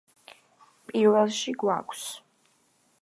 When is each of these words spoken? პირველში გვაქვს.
პირველში 0.91 1.53
გვაქვს. 1.65 2.11